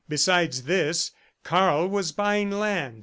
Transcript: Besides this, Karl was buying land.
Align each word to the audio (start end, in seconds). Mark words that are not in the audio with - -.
Besides 0.09 0.63
this, 0.63 1.11
Karl 1.43 1.87
was 1.87 2.11
buying 2.11 2.49
land. 2.49 2.99